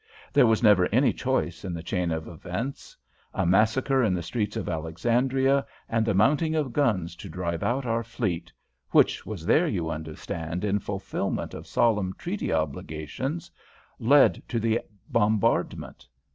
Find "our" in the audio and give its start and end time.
7.85-8.03